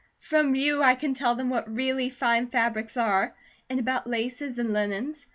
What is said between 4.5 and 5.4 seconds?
and linens.